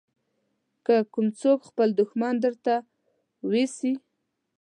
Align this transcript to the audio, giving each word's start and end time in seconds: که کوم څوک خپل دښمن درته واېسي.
که 0.85 0.95
کوم 1.13 1.27
څوک 1.39 1.59
خپل 1.69 1.89
دښمن 1.99 2.33
درته 2.45 2.73
واېسي. 3.47 3.93